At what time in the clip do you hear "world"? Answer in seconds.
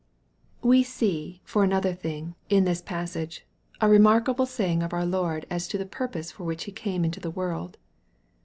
7.29-7.77